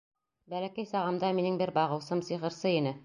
[0.53, 2.97] —Бәләкәй сағымда минең бер бағыусым сихырсы ине.